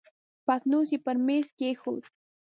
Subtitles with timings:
[0.45, 2.03] پتنوس يې پر مېز کېښود.